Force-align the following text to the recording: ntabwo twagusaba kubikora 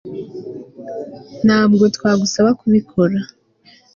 ntabwo 1.45 1.83
twagusaba 1.95 2.49
kubikora 2.59 3.17